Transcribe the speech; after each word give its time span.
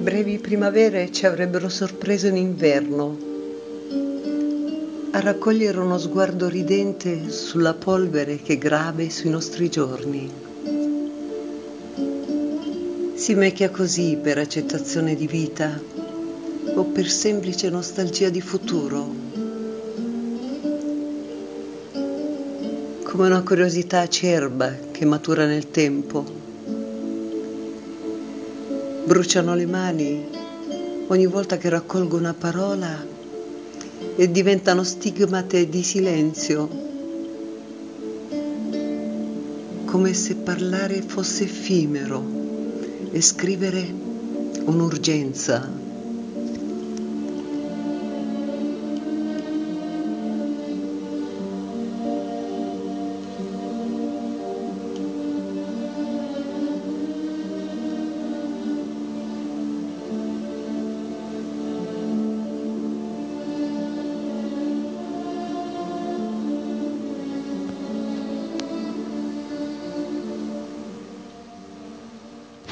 brevi 0.00 0.38
primavere 0.38 1.12
ci 1.12 1.26
avrebbero 1.26 1.68
sorpreso 1.68 2.26
in 2.26 2.36
inverno, 2.36 3.18
a 5.10 5.20
raccogliere 5.20 5.78
uno 5.78 5.98
sguardo 5.98 6.48
ridente 6.48 7.28
sulla 7.30 7.74
polvere 7.74 8.36
che 8.40 8.56
grave 8.56 9.10
sui 9.10 9.28
nostri 9.28 9.68
giorni. 9.68 10.30
Si 13.14 13.34
mecchia 13.34 13.68
così 13.68 14.16
per 14.20 14.38
accettazione 14.38 15.14
di 15.14 15.26
vita 15.26 15.78
o 16.74 16.84
per 16.84 17.06
semplice 17.06 17.68
nostalgia 17.68 18.30
di 18.30 18.40
futuro, 18.40 19.14
come 23.02 23.26
una 23.26 23.42
curiosità 23.42 24.00
acerba 24.00 24.74
che 24.90 25.04
matura 25.04 25.44
nel 25.44 25.70
tempo 25.70 26.39
bruciano 29.04 29.54
le 29.54 29.66
mani 29.66 30.28
ogni 31.08 31.26
volta 31.26 31.56
che 31.56 31.68
raccolgo 31.68 32.16
una 32.16 32.34
parola 32.34 33.04
e 34.16 34.30
diventano 34.30 34.84
stigmate 34.84 35.68
di 35.68 35.82
silenzio, 35.82 36.68
come 39.84 40.14
se 40.14 40.36
parlare 40.36 41.02
fosse 41.02 41.44
effimero 41.44 42.24
e 43.10 43.20
scrivere 43.20 43.92
un'urgenza. 44.64 45.89